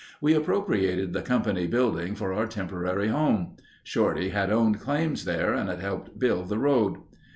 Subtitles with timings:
[0.19, 3.57] We appropriated the company building for our temporary home.
[3.83, 6.95] Shorty had owned claims there and had helped build the road.